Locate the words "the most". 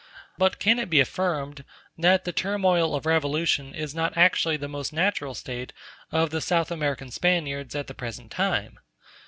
4.57-4.91